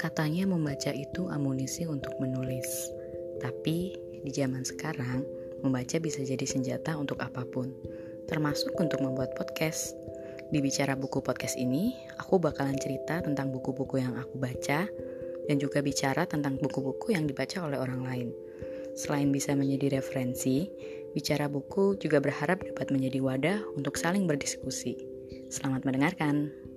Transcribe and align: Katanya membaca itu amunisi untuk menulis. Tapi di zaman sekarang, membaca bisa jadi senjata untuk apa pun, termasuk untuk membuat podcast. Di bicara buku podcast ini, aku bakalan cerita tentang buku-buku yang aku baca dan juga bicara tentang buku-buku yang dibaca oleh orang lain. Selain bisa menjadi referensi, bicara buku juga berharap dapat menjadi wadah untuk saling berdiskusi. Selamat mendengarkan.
Katanya 0.00 0.48
membaca 0.48 0.88
itu 0.96 1.28
amunisi 1.28 1.84
untuk 1.84 2.16
menulis. 2.24 2.88
Tapi 3.36 3.92
di 4.24 4.32
zaman 4.32 4.64
sekarang, 4.64 5.28
membaca 5.60 6.00
bisa 6.00 6.24
jadi 6.24 6.40
senjata 6.48 6.96
untuk 6.96 7.20
apa 7.20 7.44
pun, 7.44 7.68
termasuk 8.24 8.72
untuk 8.80 9.04
membuat 9.04 9.36
podcast. 9.36 9.92
Di 10.48 10.64
bicara 10.64 10.96
buku 10.96 11.20
podcast 11.20 11.60
ini, 11.60 11.92
aku 12.16 12.40
bakalan 12.40 12.80
cerita 12.80 13.20
tentang 13.20 13.52
buku-buku 13.52 14.00
yang 14.00 14.16
aku 14.16 14.40
baca 14.40 14.88
dan 15.44 15.56
juga 15.60 15.84
bicara 15.84 16.24
tentang 16.24 16.56
buku-buku 16.56 17.12
yang 17.12 17.28
dibaca 17.28 17.60
oleh 17.60 17.76
orang 17.76 18.00
lain. 18.00 18.28
Selain 18.96 19.28
bisa 19.28 19.52
menjadi 19.52 20.00
referensi, 20.00 20.64
bicara 21.12 21.44
buku 21.44 22.00
juga 22.00 22.24
berharap 22.24 22.64
dapat 22.64 22.88
menjadi 22.88 23.20
wadah 23.20 23.58
untuk 23.76 24.00
saling 24.00 24.24
berdiskusi. 24.24 24.96
Selamat 25.52 25.84
mendengarkan. 25.84 26.69